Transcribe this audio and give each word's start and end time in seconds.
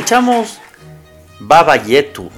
Escuchamos 0.00 0.58
Baba 1.40 1.76
Yetu 1.76 2.30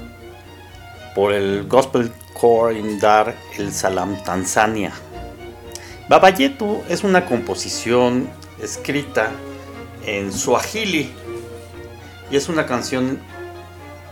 por 1.15 1.33
el 1.33 1.69
Gospel 1.69 2.11
Core 2.35 2.77
in 2.77 2.99
Dar 2.99 3.37
el 3.57 3.73
Salam, 3.73 4.21
Tanzania. 4.25 4.91
Baba 6.09 6.31
Yetu 6.31 6.83
es 6.89 7.05
una 7.05 7.25
composición 7.25 8.29
escrita 8.61 9.31
en 10.05 10.33
Swahili 10.33 11.13
y 12.33 12.37
es 12.37 12.49
una 12.49 12.67
canción 12.67 13.21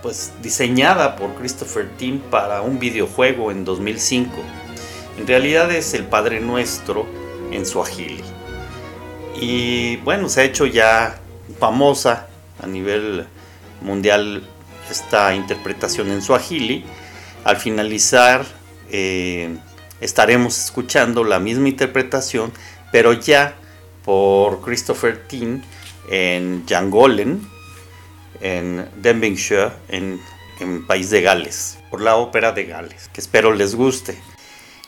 pues 0.01 0.33
diseñada 0.41 1.17
por 1.17 1.35
Christopher 1.35 1.91
Tim 1.99 2.21
para 2.21 2.63
un 2.63 2.79
videojuego 2.79 3.51
en 3.51 3.65
2005. 3.65 4.31
En 5.19 5.27
realidad 5.27 5.73
es 5.73 5.93
el 5.95 6.05
Padre 6.05 6.39
Nuestro 6.39 7.05
en 7.51 7.67
Swahili. 7.67 8.23
Y 9.35 9.97
bueno, 9.97 10.29
se 10.29 10.43
ha 10.43 10.45
hecho 10.45 10.67
ya 10.67 11.19
famosa 11.59 12.29
a 12.63 12.69
nivel 12.69 13.27
mundial 13.81 14.43
esta 14.91 15.35
interpretación 15.35 16.11
en 16.11 16.23
Swahili. 16.23 16.85
Al 17.45 17.57
finalizar 17.57 18.45
eh, 18.91 19.57
estaremos 20.01 20.59
escuchando 20.59 21.25
la 21.25 21.39
misma 21.39 21.69
interpretación, 21.69 22.53
pero 22.93 23.13
ya 23.13 23.55
por 24.05 24.61
Christopher 24.63 25.27
Tin 25.29 25.63
en 26.11 26.67
Yangolen, 26.67 27.47
en 28.41 28.89
Denbighshire, 28.97 29.71
en, 29.89 30.21
en 30.59 30.87
País 30.87 31.11
de 31.11 31.23
Gales, 31.23 31.79
por 31.91 32.01
la 32.01 32.17
ópera 32.17 32.53
de 32.53 32.65
Gales, 32.65 33.09
que 33.13 33.21
espero 33.21 33.55
les 33.55 33.75
guste. 33.75 34.19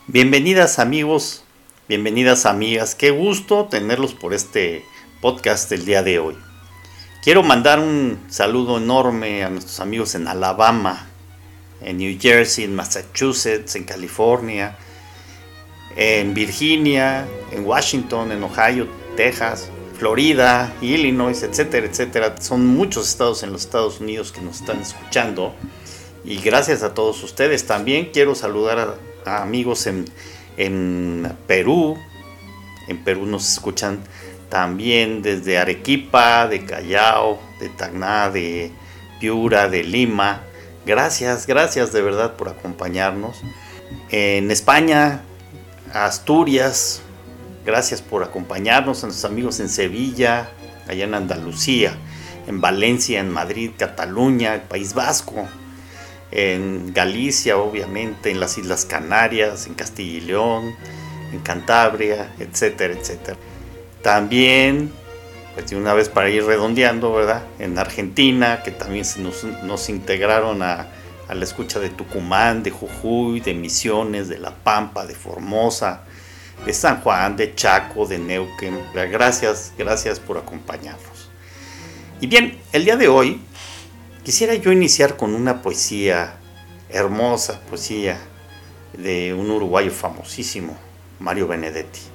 Bienvenidas 0.09 0.79
amigos, 0.79 1.45
bienvenidas 1.89 2.47
amigas, 2.47 2.95
qué 2.95 3.11
gusto 3.11 3.67
tenerlos 3.71 4.15
por 4.15 4.35
este 4.35 4.85
podcast 5.21 5.71
del 5.71 5.85
día 5.85 6.03
de 6.03 6.19
hoy. 6.19 6.52
Quiero 7.23 7.45
mandar 7.45 7.79
un 7.79 8.19
saludo 8.31 8.79
enorme 8.79 9.45
a 9.45 9.49
nuestros 9.49 9.79
amigos 9.79 10.17
en 10.17 10.27
Alabama, 10.27 11.07
en 11.81 11.99
New 11.99 12.19
Jersey, 12.21 12.65
en 12.65 12.75
Massachusetts, 12.75 13.77
en 13.77 13.85
California, 13.85 14.77
en 15.95 16.35
Virginia, 16.35 17.25
en 17.53 17.65
Washington, 17.65 18.33
en 18.33 18.43
Ohio, 18.43 18.89
Texas, 19.17 19.71
Florida, 19.97 20.75
Illinois, 20.81 21.41
etcétera, 21.45 21.87
etcétera. 21.87 22.35
Son 22.41 22.67
muchos 22.67 23.09
estados 23.09 23.45
en 23.45 23.53
los 23.53 23.67
Estados 23.67 24.01
Unidos 24.01 24.33
que 24.33 24.41
nos 24.41 24.59
están 24.59 24.81
escuchando. 24.81 25.55
Y 26.25 26.39
gracias 26.39 26.83
a 26.83 26.93
todos 26.93 27.23
ustedes. 27.23 27.69
También 27.69 28.11
quiero 28.13 28.35
saludar 28.35 28.99
a, 29.25 29.43
amigos 29.45 29.87
en, 29.87 30.07
en 30.57 31.33
Perú. 31.47 31.97
En 32.89 33.05
Perú 33.05 33.27
nos 33.27 33.49
escuchan 33.49 34.01
también 34.53 35.23
desde 35.23 35.57
Arequipa, 35.57 36.47
de 36.47 36.67
Callao, 36.67 37.41
de 37.59 37.71
Tacna, 37.71 38.29
de 38.29 38.71
Piura, 39.19 39.71
de 39.71 39.83
Lima. 39.83 40.43
Gracias, 40.85 41.47
gracias 41.47 41.91
de 41.91 42.03
verdad 42.03 42.37
por 42.37 42.51
acompañarnos. 42.51 43.41
En 44.11 44.51
España, 44.51 45.23
Asturias, 45.95 47.01
gracias 47.65 48.03
por 48.03 48.25
acompañarnos. 48.25 49.03
A 49.03 49.07
nuestros 49.07 49.25
amigos 49.33 49.59
en 49.59 49.71
Sevilla, 49.71 50.51
allá 50.87 51.05
en 51.05 51.15
Andalucía, 51.15 51.95
en 52.47 52.61
Valencia, 52.61 53.21
en 53.21 53.31
Madrid, 53.31 53.71
Cataluña, 53.79 54.57
el 54.57 54.61
País 54.61 54.93
Vasco, 54.93 55.49
en 56.31 56.93
Galicia, 56.93 57.57
obviamente, 57.57 58.31
en 58.31 58.39
las 58.39 58.59
Islas 58.59 58.85
Canarias, 58.85 59.67
en 59.67 59.73
Castilla 59.73 60.19
y 60.19 60.21
León, 60.21 60.75
en 61.33 61.41
Cantabria, 61.41 62.35
etcétera, 62.39 62.93
etcétera. 62.93 63.39
También 64.03 64.93
pues 65.55 65.69
de 65.69 65.77
una 65.77 65.93
vez 65.93 66.09
para 66.09 66.31
ir 66.31 66.45
redondeando, 66.45 67.13
¿verdad? 67.13 67.43
En 67.59 67.79
Argentina, 67.79 68.63
que 68.63 68.71
también 68.71 69.05
se 69.05 69.21
nos, 69.21 69.89
integraron 69.89 70.63
a, 70.63 70.89
la 71.29 71.45
escucha 71.45 71.79
de 71.79 71.89
Tucumán, 71.89 72.63
de 72.63 72.71
Jujuy, 72.71 73.41
de 73.41 73.55
Misiones, 73.55 74.29
de 74.29 74.39
La 74.39 74.51
Pampa, 74.51 75.07
de 75.07 75.15
Formosa, 75.15 76.03
de 76.67 76.73
San 76.75 77.01
Juan, 77.01 77.37
de 77.37 77.55
Chaco, 77.55 78.07
de 78.07 78.19
Neuquén. 78.19 78.79
Gracias, 78.95 79.73
gracias 79.79 80.21
por 80.21 80.37
acompañarnos. 80.37 81.31
Y 82.21 82.27
bien, 82.27 82.59
el 82.73 82.85
día 82.85 82.97
de 82.97 83.09
hoy 83.09 83.41
quisiera 84.25 84.55
yo 84.55 84.73
iniciar 84.73 85.17
con 85.17 85.35
una 85.35 85.63
poesía 85.63 86.35
hermosa, 86.91 87.61
poesía 87.69 88.19
de 88.97 89.33
un 89.33 89.51
uruguayo 89.51 89.91
famosísimo, 89.91 90.77
Mario 91.19 91.49
Benedetti. 91.49 92.12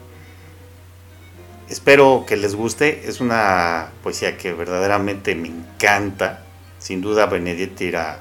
Espero 1.69 2.25
que 2.27 2.37
les 2.37 2.55
guste. 2.55 3.07
Es 3.07 3.19
una 3.19 3.89
poesía 4.03 4.37
que 4.37 4.53
verdaderamente 4.53 5.35
me 5.35 5.49
encanta. 5.49 6.43
Sin 6.79 7.01
duda 7.01 7.25
Benedetti 7.25 7.87
era 7.87 8.19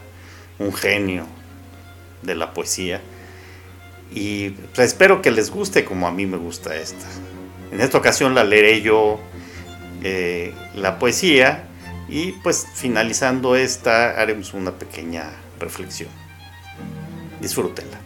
un 0.58 0.72
genio 0.72 1.26
de 2.22 2.34
la 2.34 2.52
poesía. 2.52 3.00
Y 4.10 4.50
pues, 4.50 4.88
espero 4.88 5.22
que 5.22 5.30
les 5.30 5.50
guste 5.50 5.84
como 5.84 6.06
a 6.06 6.12
mí 6.12 6.26
me 6.26 6.36
gusta 6.36 6.76
esta. 6.76 7.06
En 7.72 7.80
esta 7.80 7.98
ocasión 7.98 8.34
la 8.34 8.44
leeré 8.44 8.80
yo 8.80 9.20
eh, 10.02 10.54
la 10.74 10.98
poesía 10.98 11.64
y 12.08 12.32
pues 12.32 12.66
finalizando 12.74 13.56
esta 13.56 14.20
haremos 14.20 14.54
una 14.54 14.72
pequeña 14.72 15.30
reflexión. 15.58 16.10
Disfrútenla. 17.40 18.05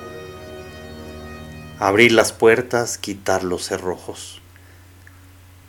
abrir 1.81 2.11
las 2.11 2.31
puertas, 2.31 2.99
quitar 2.99 3.43
los 3.43 3.65
cerrojos, 3.65 4.39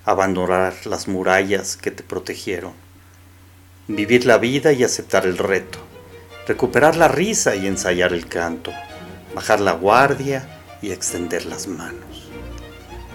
abandonar 0.05 0.75
las 0.85 1.09
murallas 1.09 1.79
que 1.79 1.91
te 1.91 2.03
protegieron, 2.03 2.75
vivir 3.89 4.27
la 4.27 4.37
vida 4.37 4.75
y 4.75 4.85
aceptar 4.85 5.25
el 5.25 5.39
reto, 5.39 5.79
recuperar 6.47 6.97
la 6.97 7.09
risa 7.09 7.57
y 7.57 7.67
ensayar 7.67 8.13
el 8.13 8.27
canto, 8.27 8.73
bajar 9.35 9.61
la 9.61 9.73
guardia 9.73 10.61
y 10.83 10.91
extender 10.91 11.47
las 11.47 11.67
manos, 11.67 12.29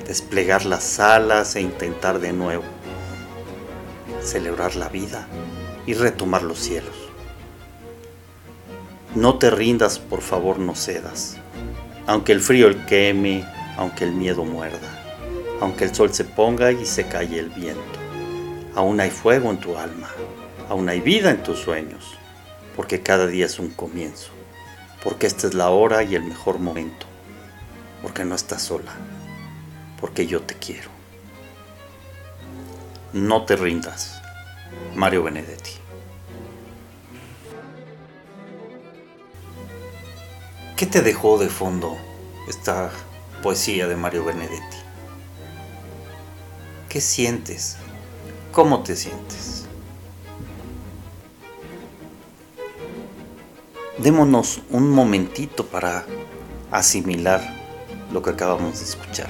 desplegar 0.07 0.65
las 0.65 0.99
alas 0.99 1.55
e 1.55 1.61
intentar 1.61 2.17
de 2.17 2.33
nuevo, 2.33 2.65
celebrar 4.23 4.75
la 4.75 4.89
vida 4.89 5.27
y 5.85 5.93
retomar 5.93 6.41
los 6.41 6.57
cielos. 6.57 6.95
No 9.13 9.37
te 9.37 9.51
rindas, 9.51 9.99
por 9.99 10.21
favor, 10.21 10.57
no 10.57 10.73
cedas 10.73 11.37
aunque 12.07 12.31
el 12.31 12.39
frío 12.39 12.67
el 12.67 12.85
queme, 12.85 13.45
aunque 13.77 14.05
el 14.05 14.13
miedo 14.13 14.45
muerda, 14.45 15.03
aunque 15.59 15.83
el 15.83 15.93
sol 15.93 16.13
se 16.13 16.23
ponga 16.23 16.71
y 16.71 16.85
se 16.85 17.05
calle 17.05 17.37
el 17.37 17.49
viento. 17.49 17.99
Aún 18.73 18.99
hay 18.99 19.11
fuego 19.11 19.51
en 19.51 19.59
tu 19.59 19.77
alma, 19.77 20.09
aún 20.69 20.87
hay 20.87 21.01
vida 21.01 21.29
en 21.29 21.43
tus 21.43 21.59
sueños, 21.59 22.17
porque 22.75 23.01
cada 23.01 23.27
día 23.27 23.45
es 23.45 23.59
un 23.59 23.69
comienzo, 23.69 24.31
porque 25.03 25.27
esta 25.27 25.47
es 25.47 25.53
la 25.53 25.69
hora 25.69 26.01
y 26.03 26.15
el 26.15 26.23
mejor 26.23 26.59
momento, 26.59 27.05
porque 28.01 28.23
no 28.23 28.35
estás 28.35 28.63
sola, 28.63 28.93
porque 29.99 30.27
yo 30.27 30.41
te 30.41 30.55
quiero. 30.55 30.89
No 33.11 33.45
te 33.45 33.55
rindas. 33.55 34.21
Mario 34.95 35.23
Benedetti. 35.23 35.71
¿Qué 40.77 40.85
te 40.85 41.01
dejó 41.01 41.39
de 41.39 41.49
fondo 41.49 41.97
esta 42.47 42.91
poesía 43.41 43.87
de 43.87 43.95
Mario 43.95 44.25
Benedetti? 44.25 44.77
¿Qué 46.87 47.01
sientes? 47.01 47.77
¿Cómo 48.51 48.83
te 48.83 48.95
sientes? 48.95 49.65
Démonos 53.97 54.61
un 54.69 54.91
momentito 54.91 55.65
para 55.65 56.05
asimilar 56.69 57.41
lo 58.13 58.21
que 58.21 58.29
acabamos 58.29 58.77
de 58.77 58.85
escuchar. 58.85 59.29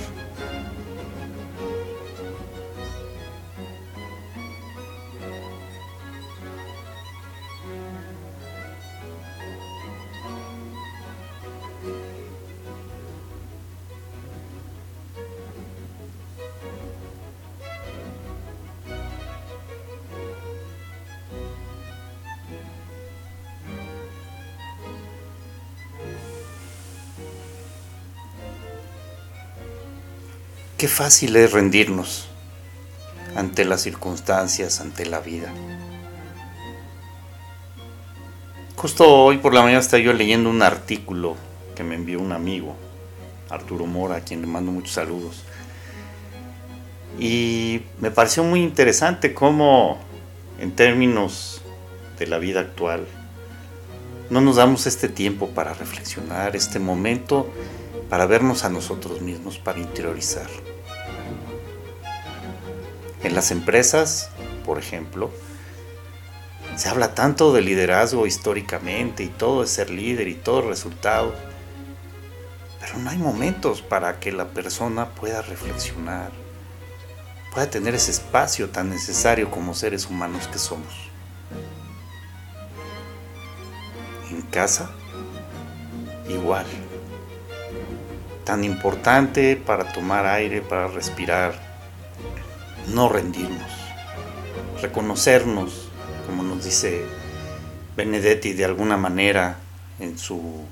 Qué 30.78 30.88
fácil 30.88 31.36
es 31.38 31.54
rendirnos 31.54 32.28
ante 33.36 33.66
las 33.66 33.82
circunstancias, 33.82 34.80
ante 34.80 35.08
la 35.08 35.22
vida. 35.22 35.52
Justo 38.76 39.12
hoy 39.12 39.40
por 39.40 39.56
la 39.56 39.64
mañana 39.64 39.80
estaba 39.80 40.04
yo 40.04 40.14
leyendo 40.14 40.52
un 40.52 40.62
artículo 40.62 41.36
que 41.76 41.84
me 41.84 41.96
envió 41.96 42.20
un 42.20 42.32
amigo, 42.32 42.76
Arturo 43.50 43.88
Mora, 43.88 44.18
a 44.18 44.22
quien 44.22 44.42
le 44.42 44.46
mando 44.46 44.72
muchos 44.72 44.94
saludos. 44.94 45.42
Y 47.18 47.82
me 48.00 48.12
pareció 48.12 48.44
muy 48.44 48.62
interesante 48.62 49.34
cómo, 49.34 49.98
en 50.60 50.76
términos 50.76 51.60
de 52.20 52.28
la 52.28 52.38
vida 52.38 52.60
actual, 52.60 53.08
no 54.30 54.42
nos 54.42 54.58
damos 54.58 54.86
este 54.86 55.10
tiempo 55.10 55.48
para 55.48 55.74
reflexionar, 55.74 56.56
este 56.56 56.78
momento 56.78 57.50
para 58.10 58.26
vernos 58.26 58.64
a 58.64 58.70
nosotros 58.70 59.22
mismos, 59.22 59.58
para 59.60 59.80
interiorizar. 59.80 60.48
En 63.24 63.36
las 63.36 63.52
empresas, 63.52 64.30
por 64.66 64.80
ejemplo, 64.80 65.32
se 66.76 66.90
habla 66.90 67.16
tanto 67.16 67.52
de 67.54 67.62
liderazgo 67.62 68.28
históricamente 68.28 69.24
y 69.24 69.28
todo 69.28 69.64
es 69.64 69.72
ser 69.72 69.90
líder 69.90 70.28
y 70.28 70.36
todo 70.36 70.62
resultado, 70.62 71.34
pero 72.80 73.00
no 73.00 73.10
hay 73.10 73.18
momentos 73.18 73.82
para 73.82 74.20
que 74.20 74.32
la 74.32 74.50
persona 74.50 75.10
pueda 75.10 75.42
reflexionar, 75.42 76.32
pueda 77.54 77.70
tener 77.70 77.96
ese 77.96 78.12
espacio 78.12 78.70
tan 78.70 78.90
necesario 78.90 79.50
como 79.50 79.74
seres 79.74 80.06
humanos 80.06 80.48
que 80.48 80.60
somos. 80.60 80.94
En 84.30 84.42
casa, 84.44 84.92
igual. 86.30 86.66
Tan 88.48 88.64
importante 88.64 89.58
para 89.58 89.92
tomar 89.92 90.26
aire, 90.26 90.62
para 90.62 90.88
respirar, 90.88 91.54
no 92.88 93.10
rendirnos, 93.10 93.70
reconocernos, 94.82 95.90
como 96.26 96.44
nos 96.44 96.64
dice 96.64 97.04
Benedetti 97.98 98.54
de 98.54 98.64
alguna 98.64 98.96
manera 98.96 99.58
en 100.00 100.18
su 100.18 100.64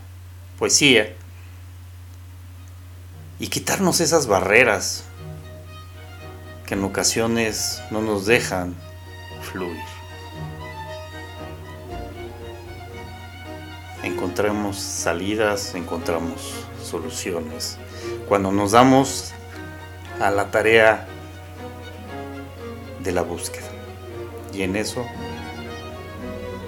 poesía, 0.58 1.16
y 3.40 3.50
quitarnos 3.50 4.00
esas 4.00 4.28
barreras 4.28 5.04
que 6.66 6.76
en 6.76 6.84
ocasiones 6.86 7.82
no 7.92 8.02
nos 8.02 8.26
dejan 8.26 8.74
fluir. 9.52 9.95
Encontramos 14.36 14.76
salidas, 14.76 15.76
encontramos 15.76 16.66
soluciones. 16.84 17.78
Cuando 18.28 18.52
nos 18.52 18.74
damos 18.74 19.32
a 20.20 20.30
la 20.30 20.52
tarea 20.52 21.08
de 23.02 23.14
la 23.14 23.22
búsqueda. 23.22 23.70
Y 24.54 24.64
en 24.64 24.76
eso 24.76 25.06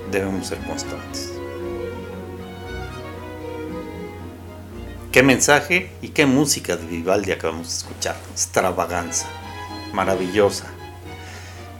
debemos 0.09 0.47
ser 0.47 0.59
constantes. 0.59 1.33
Qué 5.11 5.21
mensaje 5.21 5.91
y 6.01 6.07
qué 6.07 6.25
música 6.25 6.77
de 6.77 6.85
Vivaldi 6.85 7.33
acabamos 7.33 7.67
de 7.67 7.73
escuchar. 7.73 8.15
Extravaganza, 8.31 9.27
maravillosa. 9.91 10.67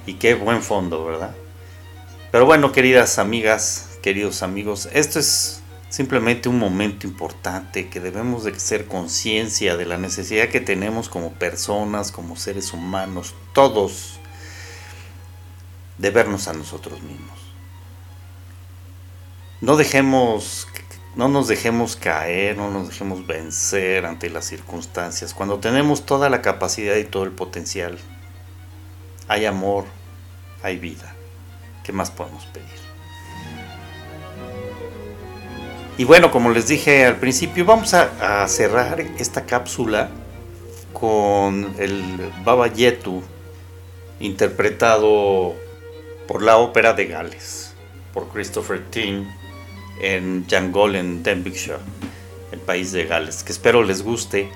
Y 0.06 0.16
qué 0.16 0.34
buen 0.34 0.62
fondo, 0.62 1.06
¿verdad? 1.06 1.34
Pero 2.30 2.46
bueno, 2.46 2.74
queridas 2.74 3.20
amigas, 3.20 3.98
queridos 4.02 4.44
amigos, 4.44 4.90
esto 4.92 5.20
es 5.20 5.62
simplemente 5.90 6.50
un 6.50 6.60
momento 6.60 7.08
importante 7.08 7.90
que 7.90 8.00
debemos 8.00 8.44
de 8.44 8.60
ser 8.60 8.88
conciencia 8.88 9.78
de 9.78 9.86
la 9.86 9.98
necesidad 9.98 10.50
que 10.50 10.60
tenemos 10.60 11.10
como 11.10 11.32
personas, 11.34 12.12
como 12.12 12.36
seres 12.36 12.74
humanos, 12.74 13.34
todos, 13.54 14.20
de 15.98 16.12
vernos 16.12 16.48
a 16.48 16.54
nosotros 16.54 17.02
mismos. 17.02 17.40
No 19.62 19.76
dejemos, 19.76 20.68
no 21.16 21.30
nos 21.30 21.48
dejemos 21.48 21.96
caer, 21.96 22.58
no 22.58 22.70
nos 22.70 22.90
dejemos 22.90 23.26
vencer 23.26 24.06
ante 24.06 24.30
las 24.30 24.46
circunstancias. 24.46 25.34
Cuando 25.34 25.60
tenemos 25.60 26.06
toda 26.06 26.30
la 26.30 26.42
capacidad 26.42 26.96
y 26.96 27.06
todo 27.06 27.24
el 27.24 27.32
potencial, 27.32 27.98
hay 29.28 29.46
amor, 29.46 29.86
hay 30.62 30.78
vida. 30.78 31.16
¿Qué 31.84 31.92
más 31.92 32.12
podemos 32.12 32.46
pedir? 32.48 32.87
Y 35.98 36.04
bueno, 36.04 36.30
como 36.30 36.52
les 36.52 36.68
dije 36.68 37.06
al 37.06 37.16
principio, 37.16 37.66
vamos 37.66 37.96
a, 37.96 38.48
cerrar 38.48 39.02
esta 39.18 39.48
cápsula 39.48 40.12
con 40.94 41.74
el 41.80 42.32
Baba 42.46 42.68
Yetu 42.68 43.24
interpretado 44.20 45.56
por 46.28 46.44
la 46.44 46.58
Ópera 46.58 46.94
de 46.94 47.08
Gales, 47.08 47.74
por 48.14 48.30
Christopher 48.30 48.86
Ting 48.92 49.26
en 50.00 50.46
Jangol 50.48 50.96
en 50.96 51.24
Denbighshire, 51.24 51.80
el 52.52 52.60
país 52.60 52.92
de 52.92 53.06
Gales, 53.06 53.42
que 53.42 53.52
espero 53.52 53.82
les 53.82 54.04
guste. 54.04 54.52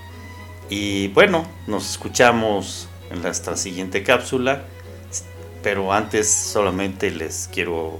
Y 0.69 1.07
bueno, 1.07 1.48
nos 1.65 1.89
escuchamos 1.89 2.88
en 3.10 3.24
nuestra 3.24 3.57
siguiente 3.57 4.03
cápsula, 4.03 4.62
pero 5.63 5.91
antes 5.91 6.29
solamente 6.31 7.10
les 7.10 7.50
quiero 7.51 8.00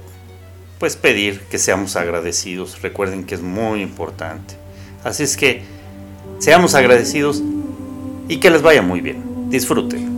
pues 0.82 0.96
pedir 0.96 1.38
que 1.42 1.60
seamos 1.60 1.94
agradecidos. 1.94 2.82
Recuerden 2.82 3.22
que 3.22 3.36
es 3.36 3.40
muy 3.40 3.82
importante. 3.82 4.54
Así 5.04 5.22
es 5.22 5.36
que 5.36 5.62
seamos 6.40 6.74
agradecidos 6.74 7.40
y 8.26 8.38
que 8.38 8.50
les 8.50 8.62
vaya 8.62 8.82
muy 8.82 9.00
bien. 9.00 9.48
Disfruten. 9.48 10.11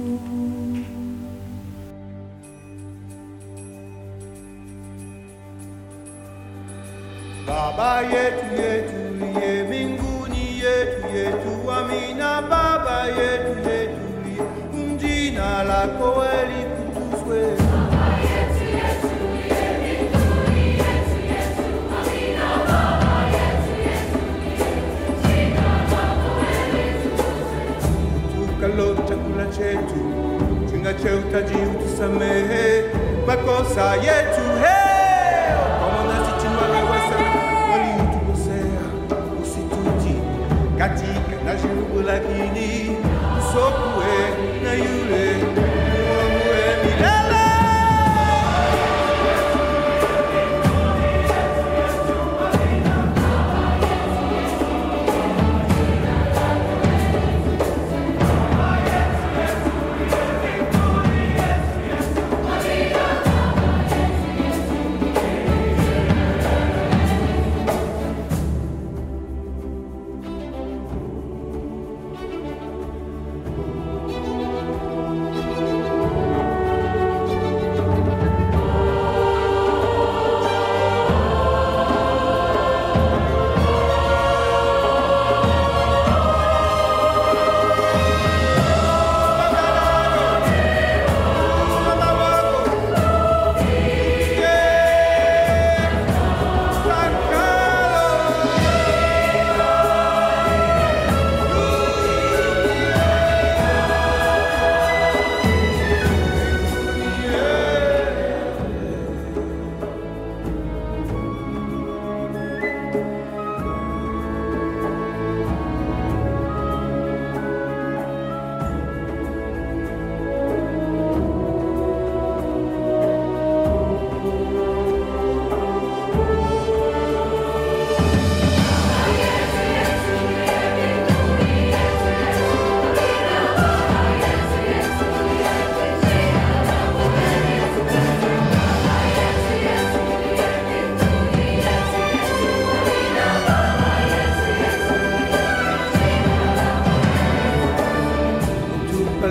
yetu, 29.74 30.00
tuna 30.70 30.94
cha 30.94 31.14
utajiri, 31.14 31.66
utusamehe 31.66 32.84
makosa 33.26 33.94
yetu, 33.94 34.42
hey! 34.62 34.83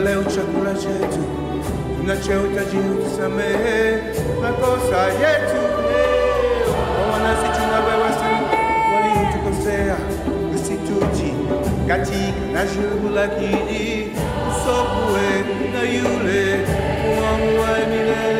ללב 0.03 0.29
שכול 0.29 0.67
השצו, 0.67 1.21
ונצ'הו 1.99 2.45
את 2.51 2.57
הג'ינו 2.57 2.93
תסמא, 3.05 3.53
מקוסה 4.41 5.07
יצו. 5.21 5.63
Ona 7.13 7.33
si 7.41 7.47
tuna 7.55 7.79
bewasi, 7.85 8.31
wali 8.91 9.11
yutu 9.19 9.39
kosea, 9.45 9.95
katika 11.87 12.53
na 12.53 12.61
shugula 12.67 13.27
kidi, 13.27 14.07
sopwe 14.63 15.27
na 15.73 15.81
yule, 15.93 16.43
uangwa 17.19 17.69
emile. 17.83 18.32